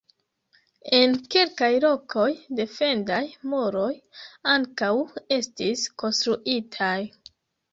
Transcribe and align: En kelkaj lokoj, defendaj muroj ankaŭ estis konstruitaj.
En 0.99 1.11
kelkaj 1.35 1.69
lokoj, 1.83 2.25
defendaj 2.61 3.21
muroj 3.51 3.91
ankaŭ 4.55 4.91
estis 5.39 5.85
konstruitaj. 6.05 6.95